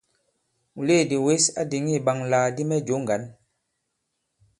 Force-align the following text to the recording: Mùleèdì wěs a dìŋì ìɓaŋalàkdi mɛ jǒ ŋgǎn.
Mùleèdì 0.75 1.15
wěs 1.25 1.45
a 1.59 1.61
dìŋì 1.69 1.91
ìɓaŋalàkdi 1.99 2.63
mɛ 2.69 2.77
jǒ 2.87 2.95
ŋgǎn. 3.03 3.23